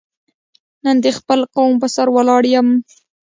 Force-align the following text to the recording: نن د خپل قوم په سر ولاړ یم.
نن 0.83 0.95
د 1.05 1.07
خپل 1.17 1.39
قوم 1.55 1.73
په 1.81 1.87
سر 1.95 2.07
ولاړ 2.15 2.43
یم. 2.53 2.67